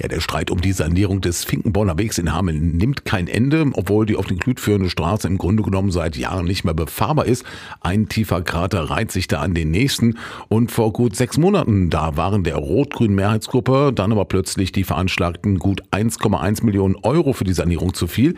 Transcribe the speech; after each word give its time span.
Ja, 0.00 0.08
der 0.08 0.20
Streit 0.20 0.50
um 0.50 0.62
die 0.62 0.72
Sanierung 0.72 1.20
des 1.20 1.44
Finkenborner 1.44 1.98
Wegs 1.98 2.16
in 2.16 2.32
Hameln 2.32 2.78
nimmt 2.78 3.04
kein 3.04 3.28
Ende, 3.28 3.70
obwohl 3.74 4.06
die 4.06 4.16
auf 4.16 4.24
den 4.24 4.38
Klüt 4.38 4.58
führende 4.58 4.88
Straße 4.88 5.28
im 5.28 5.36
Grunde 5.36 5.62
genommen 5.62 5.90
seit 5.90 6.16
Jahren 6.16 6.46
nicht 6.46 6.64
mehr 6.64 6.72
befahrbar 6.72 7.26
ist. 7.26 7.44
Ein 7.82 8.08
tiefer 8.08 8.40
Krater 8.40 8.88
reiht 8.88 9.12
sich 9.12 9.28
da 9.28 9.40
an 9.40 9.52
den 9.52 9.70
nächsten. 9.70 10.16
Und 10.48 10.72
vor 10.72 10.94
gut 10.94 11.16
sechs 11.16 11.36
Monaten, 11.36 11.90
da 11.90 12.16
waren 12.16 12.44
der 12.44 12.56
rot-grünen 12.56 13.14
Mehrheitsgruppe 13.14 13.92
dann 13.94 14.10
aber 14.10 14.24
plötzlich 14.24 14.72
die 14.72 14.84
veranschlagten 14.84 15.58
gut 15.58 15.82
1,1 15.90 16.64
Millionen 16.64 16.96
Euro 17.02 17.34
für 17.34 17.44
die 17.44 17.52
Sanierung 17.52 17.92
zu 17.92 18.06
viel. 18.06 18.36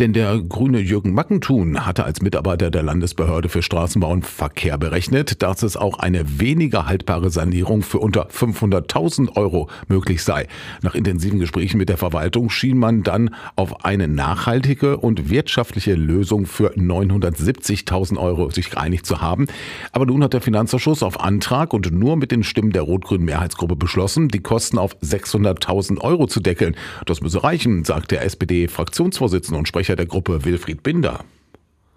Denn 0.00 0.12
der 0.12 0.40
grüne 0.40 0.80
Jürgen 0.80 1.14
Mackentun 1.14 1.86
hatte 1.86 2.04
als 2.04 2.20
Mitarbeiter 2.20 2.72
der 2.72 2.82
Landesbehörde 2.82 3.48
für 3.48 3.62
Straßenbau 3.62 4.10
und 4.10 4.26
Verkehr 4.26 4.76
berechnet, 4.76 5.40
dass 5.40 5.62
es 5.62 5.76
auch 5.76 6.00
eine 6.00 6.40
weniger 6.40 6.86
haltbare 6.86 7.30
Sanierung 7.30 7.82
für 7.82 8.00
unter 8.00 8.26
500.000 8.26 9.36
Euro 9.36 9.70
möglich 9.86 10.24
sei. 10.24 10.48
Nach 10.82 10.96
intensiven 10.96 11.38
Gesprächen 11.38 11.78
mit 11.78 11.88
der 11.88 11.96
Verwaltung 11.96 12.50
schien 12.50 12.76
man 12.76 13.04
dann 13.04 13.36
auf 13.54 13.84
eine 13.84 14.08
nachhaltige 14.08 14.96
und 14.96 15.30
wirtschaftliche 15.30 15.94
Lösung 15.94 16.46
für 16.46 16.72
970.000 16.72 18.18
Euro 18.18 18.50
sich 18.50 18.70
geeinigt 18.70 19.06
zu 19.06 19.20
haben. 19.20 19.46
Aber 19.92 20.06
nun 20.06 20.24
hat 20.24 20.32
der 20.32 20.40
Finanzausschuss 20.40 21.04
auf 21.04 21.20
Antrag 21.20 21.72
und 21.72 21.92
nur 21.92 22.16
mit 22.16 22.32
den 22.32 22.42
Stimmen 22.42 22.72
der 22.72 22.82
rot-grünen 22.82 23.26
Mehrheitsgruppe 23.26 23.76
beschlossen, 23.76 24.26
die 24.26 24.40
Kosten 24.40 24.76
auf 24.76 24.96
600.000 25.02 26.00
Euro 26.00 26.26
zu 26.26 26.40
deckeln. 26.40 26.74
Das 27.06 27.20
müsse 27.20 27.44
reichen, 27.44 27.84
sagt 27.84 28.10
der 28.10 28.24
SPD-Fraktionsvorsitzende 28.24 29.56
und 29.56 29.68
Sprecher 29.68 29.83
Sprecher 29.84 29.96
der 29.96 30.06
Gruppe 30.06 30.46
Wilfried 30.46 30.82
Binder. 30.82 31.24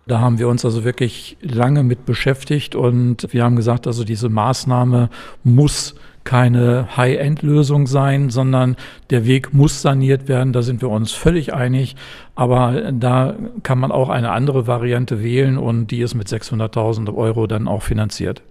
Da 0.08 0.20
haben 0.20 0.40
wir 0.40 0.50
uns 0.50 0.66
also 0.66 0.84
wirklich 0.84 1.38
lange 1.41 1.84
mit 1.84 2.05
beschäftigt 2.05 2.76
und 2.76 3.32
wir 3.32 3.46
haben 3.46 3.55
gesagt, 3.55 3.88
also 3.88 4.04
diese 4.04 4.27
Maßnahme 4.27 5.10
muss 5.46 5.96
keine 6.27 6.98
High-End-Lösung 6.98 7.88
sein, 7.88 8.30
sondern 8.30 8.76
der 9.12 9.26
Weg 9.26 9.54
muss 9.54 9.81
saniert 9.81 10.27
werden. 10.27 10.52
Da 10.52 10.62
sind 10.62 10.81
wir 10.81 10.90
uns 10.90 11.13
völlig 11.13 11.54
einig. 11.54 11.95
Aber 12.35 12.91
da 12.91 13.34
kann 13.63 13.79
man 13.79 13.93
auch 13.93 14.10
eine 14.10 14.32
andere 14.32 14.68
Variante 14.68 15.24
wählen 15.24 15.57
und 15.57 15.87
die 15.87 16.02
ist 16.02 16.15
mit 16.15 16.27
600.000 16.27 17.15
Euro 17.15 17.48
dann 17.48 17.70
auch 17.70 17.82
finanziert. 17.82 18.41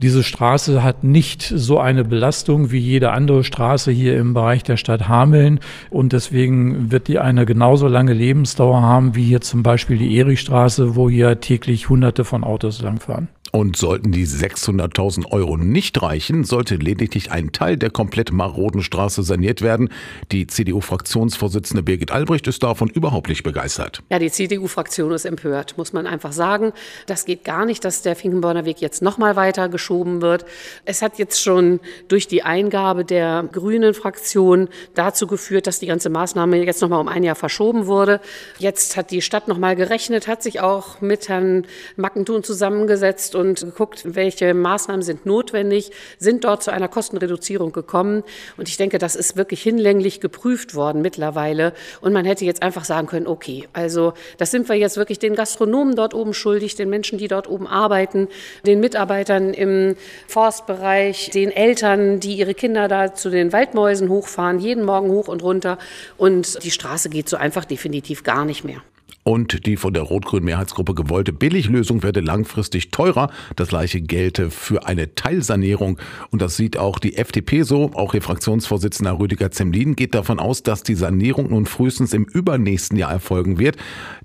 Diese 0.00 0.24
Straße 0.24 0.82
hat 0.82 1.04
nicht 1.04 1.42
so 1.42 1.78
eine 1.78 2.04
Belastung 2.04 2.72
wie 2.72 2.78
jede 2.78 3.12
andere 3.12 3.44
Straße 3.44 3.92
hier 3.92 4.16
im 4.16 4.32
Bereich 4.32 4.62
der 4.62 4.78
Stadt 4.78 5.06
Hameln 5.06 5.60
und 5.90 6.14
deswegen 6.14 6.90
wird 6.90 7.06
die 7.06 7.18
eine 7.18 7.44
genauso 7.44 7.86
lange 7.86 8.14
Lebensdauer 8.14 8.80
haben 8.80 9.14
wie 9.14 9.24
hier 9.24 9.42
zum 9.42 9.62
Beispiel 9.62 9.98
die 9.98 10.18
Erichstraße, 10.18 10.96
wo 10.96 11.10
hier 11.10 11.38
täglich 11.40 11.90
Hunderte 11.90 12.24
von 12.24 12.44
Autos 12.44 12.80
langfahren. 12.80 13.28
Und 13.56 13.74
sollten 13.74 14.12
die 14.12 14.26
600.000 14.26 15.32
Euro 15.32 15.56
nicht 15.56 16.02
reichen, 16.02 16.44
sollte 16.44 16.74
lediglich 16.74 17.32
ein 17.32 17.52
Teil 17.52 17.78
der 17.78 17.88
komplett 17.88 18.30
maroden 18.30 18.82
Straße 18.82 19.22
saniert 19.22 19.62
werden. 19.62 19.88
Die 20.30 20.46
CDU-Fraktionsvorsitzende 20.46 21.82
Birgit 21.82 22.10
Albrecht 22.10 22.46
ist 22.48 22.62
davon 22.62 22.90
überhaupt 22.90 23.30
nicht 23.30 23.44
begeistert. 23.44 24.02
Ja, 24.10 24.18
die 24.18 24.30
CDU-Fraktion 24.30 25.10
ist 25.10 25.24
empört, 25.24 25.78
muss 25.78 25.94
man 25.94 26.06
einfach 26.06 26.32
sagen. 26.32 26.74
Das 27.06 27.24
geht 27.24 27.44
gar 27.44 27.64
nicht, 27.64 27.82
dass 27.86 28.02
der 28.02 28.14
Finkenborner 28.14 28.66
Weg 28.66 28.82
jetzt 28.82 29.00
noch 29.00 29.16
mal 29.16 29.36
weiter 29.36 29.70
geschoben 29.70 30.20
wird. 30.20 30.44
Es 30.84 31.00
hat 31.00 31.18
jetzt 31.18 31.40
schon 31.40 31.80
durch 32.08 32.28
die 32.28 32.42
Eingabe 32.42 33.06
der 33.06 33.48
grünen 33.50 33.94
Fraktion 33.94 34.68
dazu 34.94 35.26
geführt, 35.26 35.66
dass 35.66 35.78
die 35.78 35.86
ganze 35.86 36.10
Maßnahme 36.10 36.62
jetzt 36.62 36.82
noch 36.82 36.90
mal 36.90 37.00
um 37.00 37.08
ein 37.08 37.22
Jahr 37.22 37.36
verschoben 37.36 37.86
wurde. 37.86 38.20
Jetzt 38.58 38.98
hat 38.98 39.10
die 39.10 39.22
Stadt 39.22 39.48
noch 39.48 39.56
mal 39.56 39.76
gerechnet, 39.76 40.28
hat 40.28 40.42
sich 40.42 40.60
auch 40.60 41.00
mit 41.00 41.30
Herrn 41.30 41.64
Mackentun 41.96 42.44
zusammengesetzt 42.44 43.34
und 43.34 43.45
geguckt, 43.54 44.02
welche 44.04 44.52
Maßnahmen 44.54 45.02
sind 45.02 45.26
notwendig, 45.26 45.90
sind 46.18 46.44
dort 46.44 46.62
zu 46.62 46.72
einer 46.72 46.88
Kostenreduzierung 46.88 47.72
gekommen. 47.72 48.22
Und 48.56 48.68
ich 48.68 48.76
denke, 48.76 48.98
das 48.98 49.16
ist 49.16 49.36
wirklich 49.36 49.62
hinlänglich 49.62 50.20
geprüft 50.20 50.74
worden 50.74 51.02
mittlerweile. 51.02 51.72
Und 52.00 52.12
man 52.12 52.24
hätte 52.24 52.44
jetzt 52.44 52.62
einfach 52.62 52.84
sagen 52.84 53.06
können, 53.06 53.26
okay, 53.26 53.68
also 53.72 54.12
das 54.38 54.50
sind 54.50 54.68
wir 54.68 54.76
jetzt 54.76 54.96
wirklich 54.96 55.18
den 55.18 55.34
Gastronomen 55.34 55.94
dort 55.94 56.14
oben 56.14 56.34
schuldig, 56.34 56.74
den 56.74 56.90
Menschen, 56.90 57.18
die 57.18 57.28
dort 57.28 57.48
oben 57.48 57.66
arbeiten, 57.66 58.28
den 58.66 58.80
Mitarbeitern 58.80 59.54
im 59.54 59.96
Forstbereich, 60.26 61.30
den 61.30 61.50
Eltern, 61.50 62.20
die 62.20 62.34
ihre 62.34 62.54
Kinder 62.54 62.88
da 62.88 63.14
zu 63.14 63.30
den 63.30 63.52
Waldmäusen 63.52 64.08
hochfahren, 64.08 64.58
jeden 64.58 64.84
Morgen 64.84 65.10
hoch 65.10 65.28
und 65.28 65.42
runter. 65.42 65.78
Und 66.16 66.62
die 66.64 66.70
Straße 66.70 67.08
geht 67.08 67.28
so 67.28 67.36
einfach 67.36 67.64
definitiv 67.64 68.24
gar 68.24 68.44
nicht 68.44 68.64
mehr. 68.64 68.82
Und 69.26 69.66
die 69.66 69.76
von 69.76 69.92
der 69.92 70.04
rot-grünen 70.04 70.44
Mehrheitsgruppe 70.44 70.94
gewollte 70.94 71.32
Billiglösung 71.32 72.04
werde 72.04 72.20
langfristig 72.20 72.92
teurer. 72.92 73.28
Das 73.56 73.70
gleiche 73.70 74.00
gelte 74.00 74.50
für 74.50 74.86
eine 74.86 75.16
Teilsanierung. 75.16 75.98
Und 76.30 76.42
das 76.42 76.56
sieht 76.56 76.76
auch 76.76 77.00
die 77.00 77.16
FDP 77.16 77.62
so. 77.62 77.90
Auch 77.94 78.14
ihr 78.14 78.22
Fraktionsvorsitzender 78.22 79.18
Rüdiger 79.18 79.50
Zemlin 79.50 79.96
geht 79.96 80.14
davon 80.14 80.38
aus, 80.38 80.62
dass 80.62 80.84
die 80.84 80.94
Sanierung 80.94 81.50
nun 81.50 81.66
frühestens 81.66 82.14
im 82.14 82.22
übernächsten 82.22 82.96
Jahr 82.96 83.10
erfolgen 83.10 83.58
wird. 83.58 83.76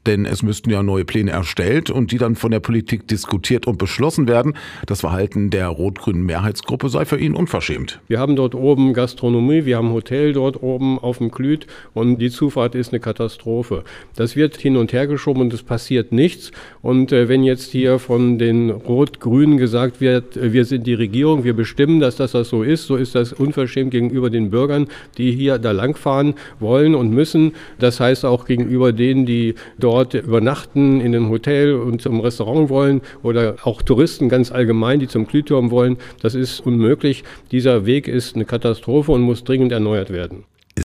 Denn 0.05 0.27
es 0.27 0.43
müssten 0.43 0.69
ja 0.69 0.83
neue 0.83 1.03
Pläne 1.03 1.31
erstellt 1.31 1.89
und 1.89 2.11
die 2.11 2.19
dann 2.19 2.35
von 2.35 2.51
der 2.51 2.59
Politik 2.59 3.07
diskutiert 3.07 3.65
und 3.65 3.79
beschlossen 3.79 4.27
werden. 4.27 4.55
Das 4.85 5.01
Verhalten 5.01 5.49
der 5.49 5.67
rot-grünen 5.69 6.27
Mehrheitsgruppe 6.27 6.89
sei 6.89 7.05
für 7.05 7.17
ihn 7.17 7.33
unverschämt. 7.33 8.01
Wir 8.07 8.19
haben 8.19 8.35
dort 8.35 8.53
oben 8.53 8.93
Gastronomie, 8.93 9.65
wir 9.65 9.77
haben 9.77 9.93
Hotel 9.93 10.33
dort 10.33 10.61
oben 10.61 10.99
auf 10.99 11.17
dem 11.17 11.31
Klüt 11.31 11.65
und 11.95 12.19
die 12.19 12.29
Zufahrt 12.29 12.75
ist 12.75 12.93
eine 12.93 12.99
Katastrophe. 12.99 13.83
Das 14.15 14.35
wird 14.35 14.57
hin 14.57 14.77
und 14.77 14.90
her 14.93 15.07
geschoben 15.07 15.41
und 15.41 15.53
es 15.53 15.63
passiert 15.63 16.11
nichts. 16.11 16.51
Und 16.81 17.11
äh, 17.11 17.29
wenn 17.29 17.43
jetzt 17.43 17.71
hier 17.71 17.99
von 17.99 18.37
den 18.37 18.69
Rot-Grünen 18.69 19.57
gesagt 19.57 20.01
wird, 20.01 20.35
äh, 20.37 20.53
wir 20.53 20.65
sind 20.65 20.87
die 20.87 20.93
Regierung, 20.93 21.43
wir 21.43 21.55
bestimmen, 21.55 21.99
dass 21.99 22.15
das, 22.15 22.33
das 22.33 22.49
so 22.49 22.63
ist, 22.63 22.87
so 22.87 22.95
ist 22.95 23.15
das 23.15 23.33
unverschämt 23.33 23.91
gegenüber 23.91 24.29
den 24.29 24.49
Bürgern, 24.49 24.87
die 25.17 25.31
hier 25.31 25.57
da 25.57 25.71
langfahren 25.71 26.35
wollen 26.59 26.95
und 26.95 27.11
müssen. 27.11 27.53
Das 27.79 27.99
heißt 27.99 28.25
auch 28.25 28.45
gegenüber 28.45 28.93
denen, 28.93 29.25
die 29.25 29.55
dort 29.79 29.91
dort 29.91 30.13
übernachten 30.13 31.01
in 31.01 31.15
einem 31.15 31.29
Hotel 31.29 31.73
und 31.73 32.01
zum 32.01 32.19
Restaurant 32.21 32.69
wollen 32.69 33.01
oder 33.23 33.55
auch 33.63 33.81
Touristen 33.81 34.29
ganz 34.29 34.51
allgemein, 34.51 34.99
die 34.99 35.07
zum 35.07 35.27
Glühturm 35.27 35.69
wollen. 35.69 35.97
Das 36.21 36.33
ist 36.33 36.59
unmöglich. 36.61 37.23
Dieser 37.51 37.85
Weg 37.85 38.07
ist 38.07 38.35
eine 38.35 38.45
Katastrophe 38.45 39.11
und 39.11 39.21
muss 39.21 39.43
dringend 39.43 39.71
erneuert 39.71 40.11
werden. 40.11 40.45